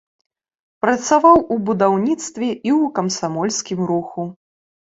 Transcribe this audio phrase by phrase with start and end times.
[0.85, 4.21] Працаваў у будаўніцтве і ў камсамольскім руху.